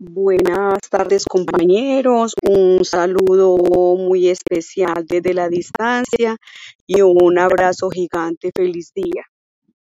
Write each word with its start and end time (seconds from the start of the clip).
Buenas 0.00 0.80
tardes 0.90 1.24
compañeros, 1.24 2.34
un 2.42 2.84
saludo 2.84 3.56
muy 3.96 4.28
especial 4.28 5.06
desde 5.06 5.34
la 5.34 5.48
distancia 5.48 6.36
y 6.84 7.00
un 7.02 7.38
abrazo 7.38 7.90
gigante, 7.90 8.50
feliz 8.52 8.92
día. 8.92 9.24